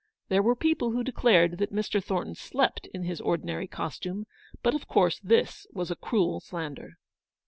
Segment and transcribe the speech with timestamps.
[0.29, 2.03] There were people who declared that Mr.
[2.03, 4.25] Thornton slept in his ordinary costume;
[4.63, 6.97] but of course this was a cruel slander.